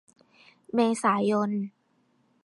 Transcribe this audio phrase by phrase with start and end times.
[0.73, 1.51] เมษายน